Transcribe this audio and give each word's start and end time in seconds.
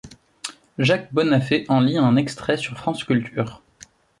Jacques 0.79 1.13
Bonnaffé 1.13 1.63
en 1.69 1.79
lit 1.79 1.99
un 1.99 2.15
extrait 2.15 2.57
sur 2.57 2.75
France 2.75 3.03
Culture. 3.03 3.61